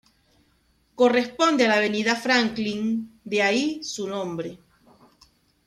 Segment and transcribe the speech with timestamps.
[0.95, 4.57] Corresponde a la Avenida Franklin, de ahí su nombre.